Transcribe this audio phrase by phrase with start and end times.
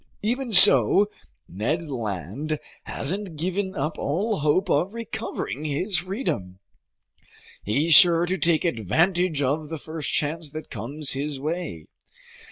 [0.23, 1.11] Even so,
[1.47, 6.57] Ned Land hasn't given up all hope of recovering his freedom.
[7.63, 11.85] He's sure to take advantage of the first chance that comes his way.